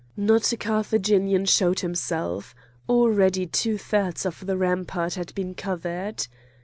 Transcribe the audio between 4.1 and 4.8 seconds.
of the